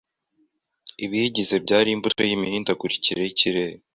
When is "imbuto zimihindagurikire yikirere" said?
1.95-3.75